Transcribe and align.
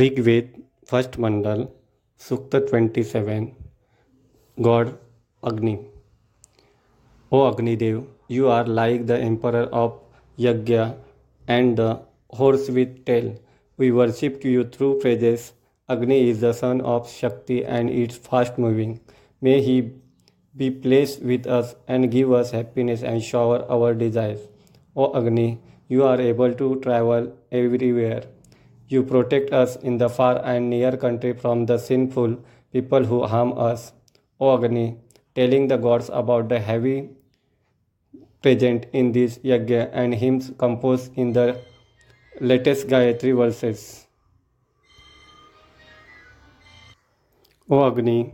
Rigveda 0.00 0.52
first 0.90 1.18
Mandal 1.20 1.66
Sukta 2.28 2.56
twenty 2.70 3.02
seven 3.04 3.46
God 4.58 4.88
Agni 5.50 5.76
O 7.32 7.38
Agnidev, 7.50 8.06
you 8.28 8.48
are 8.48 8.64
like 8.64 9.06
the 9.06 9.18
emperor 9.18 9.64
of 9.72 9.98
Yajna 10.38 10.96
and 11.48 11.76
the 11.76 12.00
horse 12.30 12.68
with 12.70 13.04
tail. 13.04 13.34
We 13.76 13.90
worship 13.90 14.44
you 14.44 14.62
through 14.62 15.00
praises. 15.00 15.52
Agni 15.88 16.30
is 16.30 16.40
the 16.40 16.52
son 16.52 16.80
of 16.82 17.10
Shakti 17.10 17.64
and 17.64 17.90
is 17.90 18.16
fast 18.16 18.58
moving. 18.58 19.00
May 19.40 19.60
he 19.60 19.90
be 20.56 20.70
pleased 20.70 21.24
with 21.24 21.48
us 21.48 21.74
and 21.88 22.08
give 22.08 22.32
us 22.32 22.52
happiness 22.52 23.02
and 23.02 23.20
shower 23.20 23.66
our 23.68 23.92
desires. 23.92 24.46
O 24.94 25.12
Agni, 25.12 25.58
you 25.88 26.04
are 26.04 26.20
able 26.20 26.54
to 26.54 26.80
travel 26.80 27.32
everywhere. 27.50 28.22
You 28.93 29.03
protect 29.03 29.53
us 29.53 29.77
in 29.77 29.97
the 29.99 30.09
far 30.09 30.43
and 30.43 30.69
near 30.69 30.97
country 30.97 31.31
from 31.41 31.65
the 31.65 31.77
sinful 31.77 32.31
people 32.73 33.05
who 33.05 33.25
harm 33.25 33.53
us. 33.57 33.93
O 34.37 34.49
Agni, 34.53 34.97
telling 35.33 35.69
the 35.69 35.77
gods 35.77 36.09
about 36.21 36.49
the 36.49 36.59
havi 36.59 36.95
present 38.41 38.87
in 38.91 39.13
this 39.13 39.37
yajna 39.51 39.89
and 39.93 40.13
hymns 40.23 40.51
composed 40.57 41.17
in 41.17 41.31
the 41.31 41.45
latest 42.41 42.87
Gayatri 42.87 43.33
verses. 43.37 44.07
O 47.69 47.81
Agni, 47.87 48.33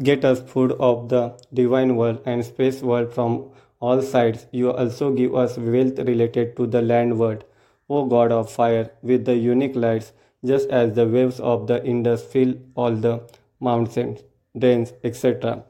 get 0.00 0.24
us 0.24 0.42
food 0.54 0.76
of 0.78 1.08
the 1.08 1.24
divine 1.52 1.96
world 1.96 2.22
and 2.24 2.44
space 2.44 2.82
world 2.82 3.12
from 3.12 3.50
all 3.80 4.00
sides. 4.00 4.46
You 4.52 4.72
also 4.72 5.12
give 5.12 5.34
us 5.34 5.58
wealth 5.58 5.98
related 5.98 6.56
to 6.56 6.68
the 6.68 6.82
land 6.82 7.18
world. 7.18 7.44
O 7.88 8.04
God 8.04 8.32
of 8.32 8.50
fire, 8.50 8.90
with 9.02 9.24
the 9.24 9.34
unique 9.34 9.76
lights, 9.76 10.12
just 10.44 10.68
as 10.68 10.92
the 10.94 11.06
waves 11.06 11.40
of 11.40 11.66
the 11.66 11.84
Indus 11.84 12.22
fill 12.22 12.54
all 12.74 12.94
the 12.94 13.22
mountains, 13.60 14.20
drains, 14.56 14.92
etc. 15.02 15.64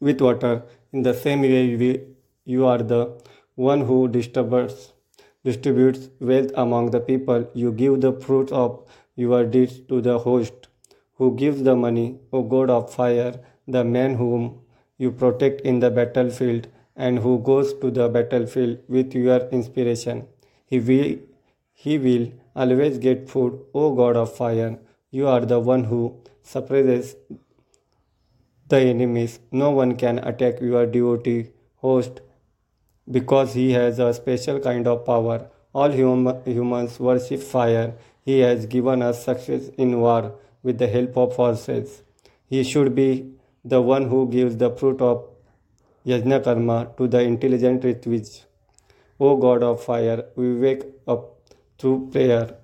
with 0.00 0.20
water, 0.20 0.62
in 0.92 1.02
the 1.02 1.14
same 1.14 1.42
way 1.42 1.76
we, 1.76 2.00
you 2.44 2.66
are 2.66 2.78
the 2.78 3.20
one 3.54 3.82
who 3.82 4.08
distributes, 4.08 4.92
distributes 5.44 6.08
wealth 6.20 6.50
among 6.54 6.90
the 6.90 7.00
people. 7.00 7.48
You 7.54 7.72
give 7.72 8.00
the 8.00 8.12
fruits 8.12 8.52
of 8.52 8.84
your 9.14 9.44
deeds 9.44 9.80
to 9.88 10.00
the 10.00 10.18
host, 10.18 10.68
who 11.14 11.34
gives 11.36 11.62
the 11.62 11.76
money, 11.76 12.18
O 12.32 12.42
God 12.42 12.70
of 12.70 12.92
fire, 12.92 13.40
the 13.66 13.84
man 13.84 14.16
whom 14.16 14.60
you 14.98 15.10
protect 15.10 15.60
in 15.62 15.80
the 15.80 15.90
battlefield 15.90 16.68
and 16.96 17.18
who 17.18 17.38
goes 17.38 17.74
to 17.74 17.90
the 17.90 18.08
battlefield 18.08 18.78
with 18.88 19.14
your 19.14 19.48
inspiration. 19.48 20.26
He 20.72 20.78
will, 20.80 21.16
he 21.74 21.98
will 21.98 22.28
always 22.56 22.96
get 22.96 23.28
food, 23.28 23.60
O 23.74 23.94
God 23.94 24.16
of 24.16 24.34
fire. 24.34 24.78
You 25.10 25.26
are 25.28 25.44
the 25.44 25.60
one 25.60 25.84
who 25.84 26.16
suppresses 26.42 27.14
the 28.68 28.78
enemies. 28.80 29.38
No 29.50 29.68
one 29.70 29.96
can 29.96 30.20
attack 30.30 30.62
your 30.62 30.86
devotee 30.86 31.50
host 31.76 32.22
because 33.16 33.52
he 33.52 33.72
has 33.72 33.98
a 33.98 34.14
special 34.14 34.60
kind 34.60 34.86
of 34.86 35.04
power. 35.04 35.50
All 35.74 35.92
hum- 35.92 36.40
humans 36.46 36.98
worship 36.98 37.42
fire. 37.42 37.92
He 38.24 38.38
has 38.38 38.64
given 38.64 39.02
us 39.02 39.22
success 39.26 39.68
in 39.76 40.00
war 40.00 40.32
with 40.62 40.78
the 40.78 40.88
help 40.88 41.18
of 41.18 41.36
horses. 41.36 42.02
He 42.46 42.64
should 42.64 42.94
be 42.94 43.10
the 43.62 43.82
one 43.82 44.08
who 44.08 44.26
gives 44.38 44.56
the 44.56 44.70
fruit 44.70 45.02
of 45.02 45.28
yajna 46.06 46.42
karma 46.42 46.78
to 46.96 47.08
the 47.08 47.20
intelligent 47.20 47.82
Ritvij. 47.82 48.32
O 49.24 49.36
God 49.36 49.62
of 49.62 49.82
fire, 49.84 50.24
we 50.34 50.52
wake 50.58 50.82
up 51.06 51.52
through 51.78 52.10
prayer. 52.10 52.56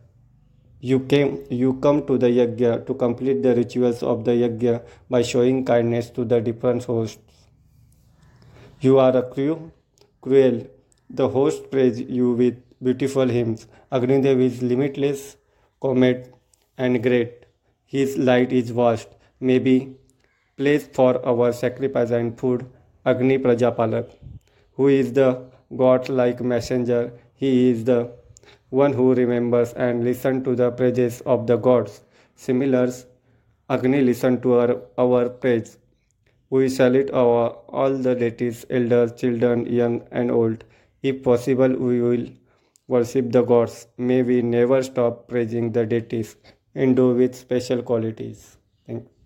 You 0.80 1.00
came 1.10 1.44
you 1.50 1.74
come 1.74 1.98
to 2.06 2.16
the 2.22 2.30
yajna 2.36 2.84
to 2.86 2.94
complete 3.02 3.42
the 3.44 3.54
rituals 3.58 4.02
of 4.12 4.24
the 4.28 4.32
yajna 4.32 4.80
by 5.08 5.20
showing 5.22 5.60
kindness 5.68 6.08
to 6.16 6.24
the 6.24 6.40
different 6.40 6.84
hosts. 6.84 7.44
You 8.80 8.98
are 8.98 9.16
a 9.16 9.22
cruel, 9.22 9.70
cruel. 10.20 10.56
The 11.10 11.28
host 11.28 11.70
praise 11.70 12.00
you 12.00 12.32
with 12.32 12.56
beautiful 12.88 13.28
hymns. 13.36 13.68
Agnidev 13.92 14.42
is 14.46 14.60
limitless, 14.60 15.36
comet, 15.80 16.34
and 16.76 17.00
great. 17.04 17.46
His 17.86 18.16
light 18.30 18.52
is 18.52 18.70
vast. 18.70 19.14
May 19.40 19.60
be 19.60 19.76
placed 20.56 20.92
for 20.92 21.12
our 21.34 21.52
sacrifice 21.52 22.10
and 22.10 22.36
food. 22.36 22.66
Agni 23.06 23.38
Prajapalak, 23.38 24.10
who 24.72 24.88
is 24.88 25.12
the 25.12 25.28
God-like 25.76 26.40
messenger. 26.40 27.12
He 27.34 27.70
is 27.70 27.84
the 27.84 28.12
one 28.70 28.92
who 28.92 29.14
remembers 29.14 29.72
and 29.72 30.04
listens 30.04 30.44
to 30.44 30.54
the 30.54 30.70
praises 30.70 31.20
of 31.22 31.46
the 31.46 31.56
gods. 31.56 32.02
Similars, 32.36 33.06
Agni 33.70 34.00
listen 34.00 34.40
to 34.40 34.54
our, 34.54 34.82
our 34.96 35.28
praise. 35.28 35.78
We 36.50 36.68
salute 36.70 37.10
our, 37.10 37.50
all 37.68 37.94
the 37.94 38.14
deities, 38.14 38.64
elders, 38.70 39.12
children, 39.12 39.66
young 39.66 40.02
and 40.10 40.30
old. 40.30 40.64
If 41.02 41.22
possible, 41.22 41.68
we 41.68 42.00
will 42.00 42.26
worship 42.86 43.30
the 43.30 43.42
gods. 43.42 43.86
May 43.98 44.22
we 44.22 44.40
never 44.40 44.82
stop 44.82 45.28
praising 45.28 45.72
the 45.72 45.84
deities, 45.84 46.36
endowed 46.74 47.18
with 47.18 47.34
special 47.34 47.82
qualities. 47.82 48.56
Thank 48.86 49.04
you. 49.04 49.17